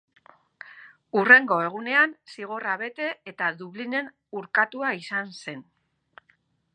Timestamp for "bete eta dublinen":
2.83-4.11